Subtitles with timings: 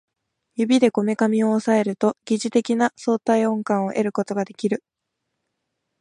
[0.55, 4.83] 指でこめかみを抑えると疑似的な相対音感を得ることができる